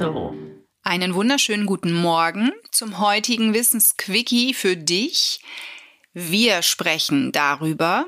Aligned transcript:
Espresso. 0.00 0.34
Einen 0.82 1.14
wunderschönen 1.14 1.66
guten 1.66 1.92
Morgen 1.92 2.52
zum 2.70 2.98
heutigen 3.00 3.52
Wissensquickie 3.52 4.54
für 4.54 4.74
dich. 4.74 5.40
Wir 6.14 6.62
sprechen 6.62 7.32
darüber, 7.32 8.06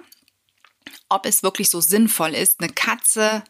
ob 1.11 1.27
es 1.27 1.43
wirklich 1.43 1.69
so 1.69 1.83
sinnvoll 1.83 2.31
ist, 2.31 2.61
eine 2.61 2.73
Katze 2.73 3.45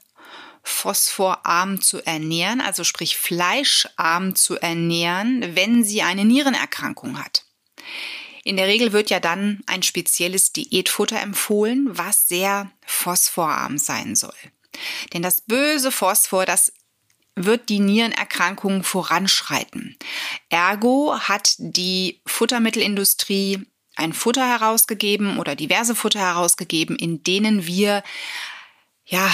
phosphorarm 0.65 1.81
zu 1.81 2.05
ernähren, 2.05 2.61
also 2.61 2.83
sprich 2.83 3.17
fleischarm 3.17 4.35
zu 4.35 4.59
ernähren, 4.59 5.55
wenn 5.55 5.85
sie 5.85 6.03
eine 6.03 6.25
Nierenerkrankung 6.25 7.23
hat. 7.23 7.45
In 8.43 8.57
der 8.57 8.67
Regel 8.67 8.93
wird 8.93 9.09
ja 9.11 9.21
dann 9.21 9.63
ein 9.67 9.85
spezielles 9.85 10.53
Diätfutter 10.53 11.21
empfohlen, 11.21 11.87
was 11.91 12.27
sehr 12.27 12.73
phosphorarm 12.85 13.79
sein 13.79 14.17
soll. 14.17 14.35
Denn 15.13 15.23
das 15.23 15.43
böse 15.43 15.93
Phosphor, 15.93 16.45
das 16.45 16.73
wird 17.35 17.69
die 17.69 17.81
Nierenerkrankung 17.81 18.85
voranschreiten. 18.85 19.97
Ergo 20.51 21.19
hat 21.19 21.57
die 21.59 22.23
Futtermittelindustrie 22.27 23.67
ein 23.97 24.13
Futter 24.13 24.47
herausgegeben 24.47 25.39
oder 25.39 25.57
diverse 25.57 25.95
Futter 25.95 26.21
herausgegeben, 26.21 26.97
in 26.97 27.23
denen 27.23 27.67
wir, 27.67 28.03
ja, 29.05 29.31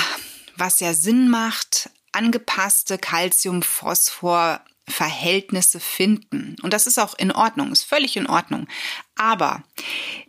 was 0.56 0.80
ja 0.80 0.92
Sinn 0.94 1.28
macht, 1.28 1.90
angepasste 2.12 2.98
Calcium-Phosphor-Verhältnisse 2.98 5.78
finden. 5.80 6.56
Und 6.62 6.72
das 6.72 6.88
ist 6.88 6.98
auch 6.98 7.18
in 7.18 7.32
Ordnung, 7.32 7.72
ist 7.72 7.84
völlig 7.84 8.16
in 8.16 8.26
Ordnung. 8.26 8.66
Aber 9.14 9.62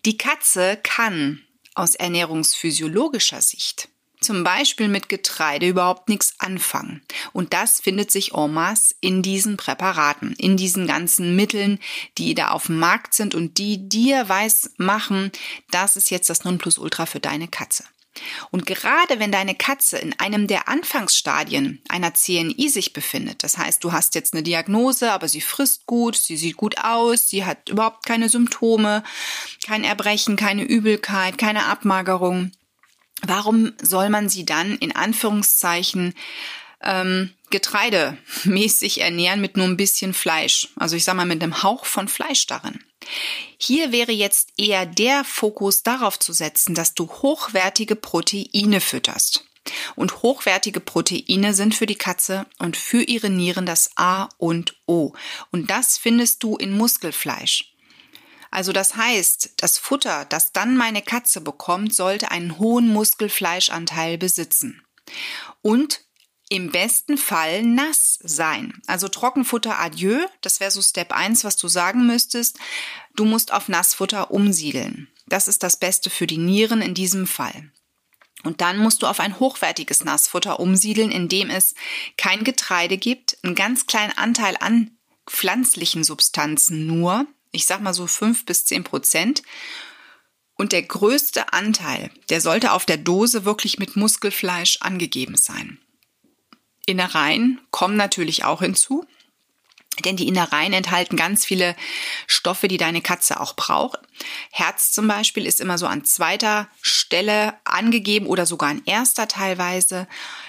die 0.05 0.17
Katze 0.17 0.77
kann 0.83 1.41
aus 1.73 1.95
ernährungsphysiologischer 1.95 3.41
Sicht 3.41 3.89
zum 4.21 4.43
Beispiel 4.43 4.87
mit 4.87 5.09
Getreide 5.09 5.67
überhaupt 5.67 6.09
nichts 6.09 6.33
anfangen. 6.39 7.01
Und 7.33 7.53
das 7.53 7.79
findet 7.79 8.11
sich 8.11 8.33
en 8.33 8.53
masse 8.53 8.95
in 9.01 9.21
diesen 9.21 9.57
Präparaten, 9.57 10.33
in 10.37 10.57
diesen 10.57 10.87
ganzen 10.87 11.35
Mitteln, 11.35 11.79
die 12.17 12.35
da 12.35 12.49
auf 12.49 12.67
dem 12.67 12.79
Markt 12.79 13.13
sind 13.13 13.35
und 13.35 13.57
die 13.57 13.87
dir 13.87 14.27
weiß 14.27 14.71
machen, 14.77 15.31
das 15.71 15.95
ist 15.95 16.09
jetzt 16.09 16.29
das 16.29 16.43
Nonplusultra 16.43 17.05
für 17.05 17.19
deine 17.19 17.47
Katze. 17.47 17.83
Und 18.51 18.65
gerade 18.65 19.19
wenn 19.19 19.31
deine 19.31 19.55
Katze 19.55 19.97
in 19.97 20.19
einem 20.19 20.47
der 20.47 20.67
Anfangsstadien 20.67 21.81
einer 21.87 22.13
CNI 22.13 22.69
sich 22.69 22.93
befindet, 22.93 23.43
das 23.43 23.57
heißt, 23.57 23.83
du 23.83 23.91
hast 23.91 24.15
jetzt 24.15 24.33
eine 24.33 24.43
Diagnose, 24.43 25.11
aber 25.11 25.27
sie 25.27 25.41
frisst 25.41 25.85
gut, 25.85 26.17
sie 26.17 26.37
sieht 26.37 26.57
gut 26.57 26.77
aus, 26.83 27.29
sie 27.29 27.45
hat 27.45 27.69
überhaupt 27.69 28.05
keine 28.05 28.29
Symptome, 28.29 29.03
kein 29.65 29.83
Erbrechen, 29.83 30.35
keine 30.35 30.63
Übelkeit, 30.63 31.37
keine 31.37 31.65
Abmagerung, 31.65 32.51
warum 33.25 33.73
soll 33.81 34.09
man 34.09 34.29
sie 34.29 34.45
dann 34.45 34.77
in 34.77 34.95
Anführungszeichen 34.95 36.13
ähm, 36.81 37.33
getreidemäßig 37.49 39.01
ernähren 39.01 39.41
mit 39.41 39.57
nur 39.57 39.67
ein 39.67 39.77
bisschen 39.77 40.13
Fleisch? 40.13 40.69
Also 40.75 40.95
ich 40.95 41.03
sage 41.03 41.17
mal 41.17 41.25
mit 41.25 41.41
einem 41.41 41.63
Hauch 41.63 41.85
von 41.85 42.07
Fleisch 42.07 42.47
darin. 42.47 42.79
Hier 43.57 43.91
wäre 43.91 44.11
jetzt 44.11 44.53
eher 44.57 44.85
der 44.85 45.23
Fokus 45.23 45.83
darauf 45.83 46.19
zu 46.19 46.33
setzen, 46.33 46.75
dass 46.75 46.93
du 46.93 47.09
hochwertige 47.09 47.95
Proteine 47.95 48.81
fütterst. 48.81 49.45
Und 49.95 50.23
hochwertige 50.23 50.79
Proteine 50.79 51.53
sind 51.53 51.75
für 51.75 51.85
die 51.85 51.95
Katze 51.95 52.45
und 52.57 52.77
für 52.77 53.01
ihre 53.01 53.29
Nieren 53.29 53.65
das 53.65 53.91
A 53.95 54.29
und 54.37 54.75
O. 54.87 55.13
Und 55.51 55.69
das 55.69 55.97
findest 55.97 56.43
du 56.43 56.55
in 56.57 56.75
Muskelfleisch. 56.75 57.68
Also 58.51 58.71
das 58.71 58.95
heißt, 58.95 59.53
das 59.57 59.77
Futter, 59.77 60.25
das 60.25 60.51
dann 60.51 60.75
meine 60.75 61.01
Katze 61.01 61.41
bekommt, 61.41 61.93
sollte 61.93 62.31
einen 62.31 62.57
hohen 62.57 62.87
Muskelfleischanteil 62.87 64.17
besitzen. 64.17 64.83
Und 65.61 66.01
im 66.49 66.71
besten 66.71 67.17
Fall 67.17 67.61
nass 67.61 68.17
sein. 68.23 68.81
Also 68.87 69.07
Trockenfutter 69.07 69.79
adieu, 69.79 70.25
das 70.41 70.59
wäre 70.59 70.71
so 70.71 70.81
Step 70.81 71.11
1, 71.11 71.43
was 71.43 71.57
du 71.57 71.67
sagen 71.67 72.07
müsstest. 72.07 72.57
Du 73.15 73.25
musst 73.25 73.53
auf 73.53 73.67
Nassfutter 73.67 74.31
umsiedeln. 74.31 75.07
Das 75.27 75.47
ist 75.47 75.61
das 75.61 75.77
Beste 75.77 76.09
für 76.09 76.25
die 76.25 76.39
Nieren 76.39 76.81
in 76.81 76.95
diesem 76.95 77.27
Fall. 77.27 77.71
Und 78.43 78.61
dann 78.61 78.79
musst 78.79 79.03
du 79.03 79.07
auf 79.07 79.19
ein 79.19 79.39
hochwertiges 79.39 80.03
Nassfutter 80.03 80.59
umsiedeln, 80.59 81.11
in 81.11 81.27
dem 81.27 81.51
es 81.51 81.75
kein 82.17 82.43
Getreide 82.43 82.97
gibt, 82.97 83.37
einen 83.43 83.53
ganz 83.53 83.85
kleinen 83.85 84.17
Anteil 84.17 84.55
an 84.59 84.97
pflanzlichen 85.27 86.03
Substanzen 86.03 86.87
nur, 86.87 87.27
ich 87.51 87.65
sag 87.65 87.81
mal 87.81 87.93
so 87.93 88.07
fünf 88.07 88.45
bis 88.45 88.65
zehn 88.65 88.83
Prozent. 88.83 89.43
Und 90.55 90.73
der 90.73 90.83
größte 90.83 91.53
Anteil, 91.53 92.11
der 92.29 92.41
sollte 92.41 92.73
auf 92.73 92.85
der 92.85 92.97
Dose 92.97 93.45
wirklich 93.45 93.79
mit 93.79 93.95
Muskelfleisch 93.95 94.77
angegeben 94.81 95.37
sein. 95.37 95.79
Innereien 96.85 97.61
kommen 97.71 97.95
natürlich 97.95 98.43
auch 98.43 98.61
hinzu, 98.61 99.05
denn 100.05 100.17
die 100.17 100.27
Innereien 100.27 100.73
enthalten 100.73 101.15
ganz 101.15 101.45
viele 101.45 101.75
Stoffe, 102.27 102.67
die 102.67 102.77
deine 102.77 103.01
Katze 103.01 103.39
auch 103.39 103.55
braucht. 103.55 103.99
Herz 104.51 104.91
zum 104.91 105.07
Beispiel 105.07 105.45
ist 105.45 105.61
immer 105.61 105.77
so 105.77 105.87
an 105.87 106.05
zweiter 106.05 106.67
Stelle 106.81 107.53
angegeben 107.65 108.25
oder 108.27 108.45
sogar 108.45 108.69
an 108.69 108.81
erster 108.85 109.27
teilweise. 109.27 110.07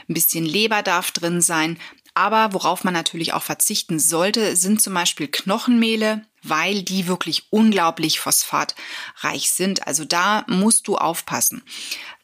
Ein 0.08 0.14
bisschen 0.14 0.44
Leber 0.44 0.82
darf 0.82 1.10
drin 1.10 1.40
sein. 1.40 1.78
Aber 2.14 2.52
worauf 2.52 2.84
man 2.84 2.94
natürlich 2.94 3.32
auch 3.32 3.42
verzichten 3.42 3.98
sollte, 3.98 4.56
sind 4.56 4.82
zum 4.82 4.94
Beispiel 4.94 5.28
Knochenmehle, 5.28 6.26
weil 6.42 6.82
die 6.82 7.06
wirklich 7.06 7.44
unglaublich 7.50 8.20
phosphatreich 8.20 9.50
sind. 9.50 9.86
Also 9.86 10.04
da 10.04 10.44
musst 10.48 10.88
du 10.88 10.96
aufpassen. 10.96 11.62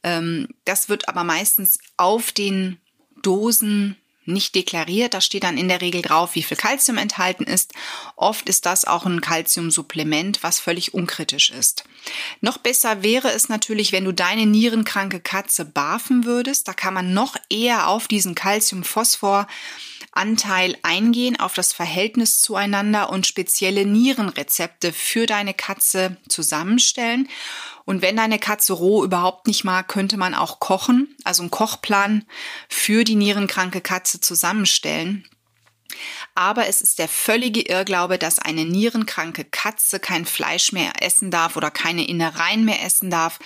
Ähm, 0.02 0.48
das 0.64 0.88
wird 0.88 1.08
aber 1.08 1.24
meistens 1.24 1.78
auf 1.96 2.32
den 2.32 2.78
Dosen 3.22 3.96
nicht 4.26 4.54
deklariert. 4.54 5.14
Da 5.14 5.20
steht 5.20 5.44
dann 5.44 5.58
in 5.58 5.68
der 5.68 5.80
Regel 5.80 6.02
drauf, 6.02 6.34
wie 6.34 6.42
viel 6.42 6.56
Kalzium 6.56 6.98
enthalten 6.98 7.44
ist. 7.44 7.72
Oft 8.16 8.48
ist 8.48 8.66
das 8.66 8.84
auch 8.84 9.06
ein 9.06 9.20
Kalziumsupplement, 9.20 10.42
was 10.42 10.58
völlig 10.58 10.94
unkritisch 10.94 11.50
ist. 11.50 11.84
Noch 12.40 12.58
besser 12.58 13.02
wäre 13.02 13.30
es 13.30 13.48
natürlich, 13.48 13.92
wenn 13.92 14.04
du 14.04 14.12
deine 14.12 14.46
nierenkranke 14.46 15.20
Katze 15.20 15.64
barfen 15.64 16.24
würdest. 16.24 16.68
Da 16.68 16.72
kann 16.74 16.94
man 16.94 17.14
noch 17.14 17.36
eher 17.48 17.88
auf 17.88 18.08
diesen 18.08 18.34
Calcium-Phosphor 18.34 19.46
Anteil 20.16 20.76
eingehen 20.82 21.38
auf 21.38 21.54
das 21.54 21.72
Verhältnis 21.72 22.40
zueinander 22.40 23.10
und 23.10 23.26
spezielle 23.26 23.86
Nierenrezepte 23.86 24.92
für 24.92 25.26
deine 25.26 25.54
Katze 25.54 26.16
zusammenstellen. 26.28 27.28
Und 27.84 28.02
wenn 28.02 28.16
deine 28.16 28.38
Katze 28.38 28.72
roh 28.72 29.04
überhaupt 29.04 29.46
nicht 29.46 29.64
mag, 29.64 29.88
könnte 29.88 30.16
man 30.16 30.34
auch 30.34 30.58
kochen, 30.58 31.14
also 31.24 31.42
einen 31.42 31.50
Kochplan 31.50 32.24
für 32.68 33.04
die 33.04 33.14
nierenkranke 33.14 33.80
Katze 33.80 34.20
zusammenstellen. 34.20 35.28
Aber 36.34 36.66
es 36.66 36.82
ist 36.82 36.98
der 36.98 37.08
völlige 37.08 37.62
Irrglaube, 37.62 38.18
dass 38.18 38.38
eine 38.38 38.64
nierenkranke 38.64 39.44
Katze 39.44 40.00
kein 40.00 40.26
Fleisch 40.26 40.72
mehr 40.72 40.92
essen 41.00 41.30
darf 41.30 41.56
oder 41.56 41.70
keine 41.70 42.06
Innereien 42.06 42.64
mehr 42.64 42.84
essen 42.84 43.10
darf, 43.10 43.38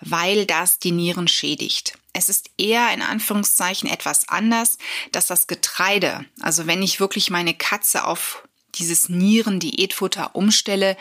weil 0.00 0.46
das 0.46 0.78
die 0.78 0.92
Nieren 0.92 1.28
schädigt. 1.28 1.98
Es 2.18 2.28
ist 2.28 2.50
eher 2.58 2.92
in 2.92 3.00
Anführungszeichen 3.00 3.88
etwas 3.88 4.28
anders, 4.28 4.78
dass 5.12 5.28
das 5.28 5.46
Getreide, 5.46 6.24
also 6.40 6.66
wenn 6.66 6.82
ich 6.82 6.98
wirklich 6.98 7.30
meine 7.30 7.54
Katze 7.54 8.04
auf 8.04 8.42
dieses 8.74 9.08
Nieren-Diätfutter 9.08 10.34
umstelle, 10.34 10.96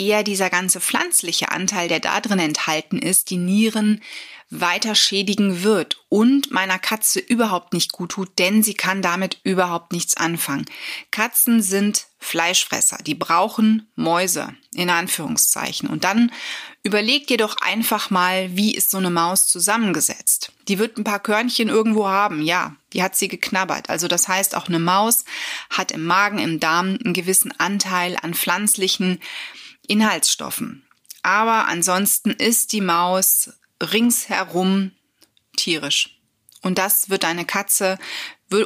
eher 0.00 0.22
dieser 0.22 0.50
ganze 0.50 0.80
pflanzliche 0.80 1.52
Anteil, 1.52 1.88
der 1.88 2.00
da 2.00 2.20
drin 2.20 2.38
enthalten 2.38 2.98
ist, 2.98 3.30
die 3.30 3.36
Nieren 3.36 4.00
weiter 4.50 4.96
schädigen 4.96 5.62
wird 5.62 6.04
und 6.08 6.50
meiner 6.50 6.80
Katze 6.80 7.20
überhaupt 7.20 7.72
nicht 7.72 7.92
gut 7.92 8.12
tut, 8.12 8.38
denn 8.40 8.64
sie 8.64 8.74
kann 8.74 9.00
damit 9.00 9.38
überhaupt 9.44 9.92
nichts 9.92 10.16
anfangen. 10.16 10.66
Katzen 11.12 11.62
sind 11.62 12.06
Fleischfresser, 12.18 12.98
die 12.98 13.14
brauchen 13.14 13.88
Mäuse 13.94 14.54
in 14.74 14.90
Anführungszeichen. 14.90 15.88
Und 15.88 16.02
dann 16.02 16.32
überleg 16.82 17.28
dir 17.28 17.36
doch 17.36 17.58
einfach 17.58 18.10
mal, 18.10 18.54
wie 18.56 18.74
ist 18.74 18.90
so 18.90 18.98
eine 18.98 19.10
Maus 19.10 19.46
zusammengesetzt. 19.46 20.52
Die 20.66 20.78
wird 20.78 20.98
ein 20.98 21.04
paar 21.04 21.20
Körnchen 21.20 21.68
irgendwo 21.68 22.08
haben, 22.08 22.42
ja, 22.42 22.74
die 22.92 23.04
hat 23.04 23.16
sie 23.16 23.28
geknabbert. 23.28 23.88
Also 23.88 24.08
das 24.08 24.26
heißt, 24.26 24.56
auch 24.56 24.68
eine 24.68 24.80
Maus 24.80 25.24
hat 25.70 25.92
im 25.92 26.04
Magen, 26.04 26.38
im 26.38 26.58
Darm 26.58 26.98
einen 27.02 27.14
gewissen 27.14 27.52
Anteil 27.58 28.16
an 28.20 28.34
pflanzlichen 28.34 29.20
Inhaltsstoffen. 29.90 30.84
Aber 31.22 31.66
ansonsten 31.66 32.30
ist 32.30 32.72
die 32.72 32.80
Maus 32.80 33.50
ringsherum 33.82 34.92
tierisch. 35.56 36.16
Und 36.62 36.78
das 36.78 37.10
wird 37.10 37.24
eine 37.24 37.44
Katze 37.44 37.98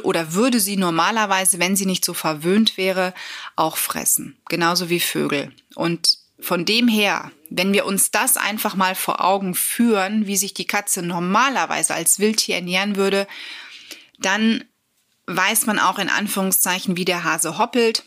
oder 0.03 0.33
würde 0.33 0.59
sie 0.59 0.77
normalerweise, 0.77 1.59
wenn 1.59 1.75
sie 1.75 1.85
nicht 1.85 2.05
so 2.05 2.13
verwöhnt 2.13 2.77
wäre, 2.77 3.13
auch 3.55 3.77
fressen. 3.77 4.37
Genauso 4.49 4.89
wie 4.89 4.99
Vögel. 4.99 5.53
Und 5.75 6.17
von 6.39 6.65
dem 6.65 6.87
her, 6.87 7.31
wenn 7.49 7.73
wir 7.73 7.85
uns 7.85 8.11
das 8.11 8.35
einfach 8.37 8.75
mal 8.75 8.95
vor 8.95 9.23
Augen 9.23 9.55
führen, 9.55 10.27
wie 10.27 10.37
sich 10.37 10.53
die 10.53 10.67
Katze 10.67 11.01
normalerweise 11.01 11.93
als 11.93 12.19
Wildtier 12.19 12.55
ernähren 12.55 12.95
würde, 12.95 13.27
dann 14.19 14.63
weiß 15.27 15.65
man 15.65 15.79
auch 15.79 15.97
in 15.97 16.09
Anführungszeichen, 16.09 16.97
wie 16.97 17.05
der 17.05 17.23
Hase 17.23 17.57
hoppelt 17.57 18.03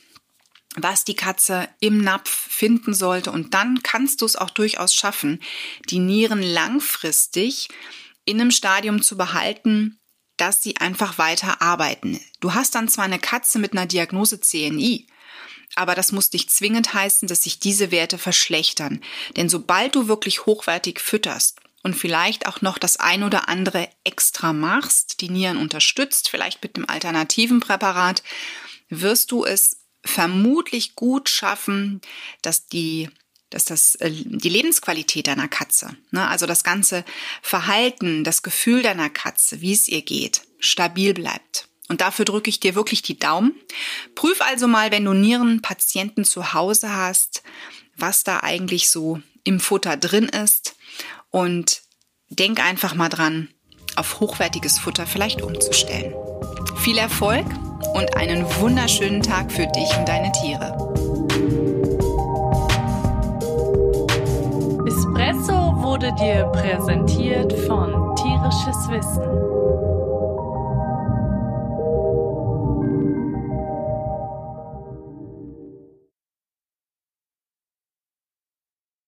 was 0.82 1.04
die 1.04 1.14
Katze 1.14 1.68
im 1.80 2.00
Napf 2.00 2.47
finden 2.58 2.92
sollte. 2.92 3.30
Und 3.30 3.54
dann 3.54 3.82
kannst 3.82 4.20
du 4.20 4.26
es 4.26 4.34
auch 4.34 4.50
durchaus 4.50 4.92
schaffen, 4.92 5.40
die 5.88 6.00
Nieren 6.00 6.42
langfristig 6.42 7.68
in 8.24 8.40
einem 8.40 8.50
Stadium 8.50 9.00
zu 9.00 9.16
behalten, 9.16 10.00
dass 10.36 10.62
sie 10.62 10.76
einfach 10.76 11.18
weiter 11.18 11.62
arbeiten. 11.62 12.20
Du 12.40 12.54
hast 12.54 12.74
dann 12.74 12.88
zwar 12.88 13.04
eine 13.04 13.20
Katze 13.20 13.58
mit 13.58 13.72
einer 13.72 13.86
Diagnose 13.86 14.40
CNI, 14.40 15.06
aber 15.76 15.94
das 15.94 16.10
muss 16.12 16.32
nicht 16.32 16.50
zwingend 16.50 16.94
heißen, 16.94 17.28
dass 17.28 17.44
sich 17.44 17.60
diese 17.60 17.90
Werte 17.90 18.18
verschlechtern. 18.18 19.00
Denn 19.36 19.48
sobald 19.48 19.94
du 19.94 20.08
wirklich 20.08 20.46
hochwertig 20.46 21.00
fütterst 21.00 21.60
und 21.82 21.94
vielleicht 21.94 22.46
auch 22.46 22.60
noch 22.60 22.78
das 22.78 22.98
ein 22.98 23.22
oder 23.22 23.48
andere 23.48 23.88
extra 24.02 24.52
machst, 24.52 25.20
die 25.20 25.30
Nieren 25.30 25.58
unterstützt, 25.58 26.28
vielleicht 26.28 26.62
mit 26.62 26.76
einem 26.76 26.86
alternativen 26.88 27.60
Präparat, 27.60 28.22
wirst 28.88 29.30
du 29.30 29.44
es 29.44 29.77
vermutlich 30.04 30.94
gut 30.94 31.28
schaffen, 31.28 32.00
dass 32.42 32.66
die 32.66 33.08
dass 33.50 33.64
das 33.64 33.94
äh, 33.96 34.10
die 34.10 34.48
Lebensqualität 34.48 35.26
deiner 35.26 35.48
Katze, 35.48 35.96
ne, 36.10 36.28
also 36.28 36.46
das 36.46 36.64
ganze 36.64 37.04
Verhalten, 37.40 38.24
das 38.24 38.42
Gefühl 38.42 38.82
deiner 38.82 39.08
Katze, 39.08 39.60
wie 39.62 39.72
es 39.72 39.88
ihr 39.88 40.02
geht, 40.02 40.42
stabil 40.58 41.14
bleibt. 41.14 41.68
Und 41.88 42.02
dafür 42.02 42.26
drücke 42.26 42.50
ich 42.50 42.60
dir 42.60 42.74
wirklich 42.74 43.00
die 43.00 43.18
Daumen. 43.18 43.54
Prüf 44.14 44.42
also 44.42 44.68
mal, 44.68 44.90
wenn 44.90 45.06
du 45.06 45.14
Nierenpatienten 45.14 46.24
zu 46.24 46.52
Hause 46.52 46.94
hast, 46.94 47.42
was 47.96 48.24
da 48.24 48.40
eigentlich 48.40 48.90
so 48.90 49.22
im 49.44 49.58
Futter 49.58 49.96
drin 49.96 50.28
ist. 50.28 50.76
Und 51.30 51.82
denk 52.28 52.60
einfach 52.60 52.94
mal 52.94 53.08
dran, 53.08 53.48
auf 53.96 54.20
hochwertiges 54.20 54.78
Futter 54.78 55.06
vielleicht 55.06 55.40
umzustellen. 55.40 56.14
Viel 56.76 56.98
Erfolg 56.98 57.46
und 57.98 58.16
einen 58.16 58.44
wunderschönen 58.60 59.20
Tag 59.20 59.50
für 59.50 59.66
dich 59.66 59.90
und 59.98 60.08
deine 60.08 60.30
Tiere. 60.32 60.72
Espresso 64.86 65.82
wurde 65.82 66.12
dir 66.14 66.44
präsentiert 66.52 67.52
von 67.66 68.14
Tierisches 68.14 68.88
Wissen 68.88 69.97